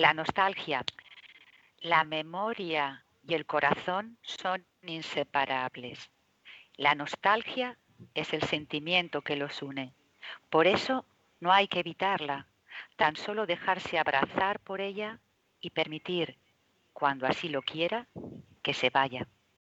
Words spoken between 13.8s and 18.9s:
abrazar por ella y permitir, cuando así lo quiera, que se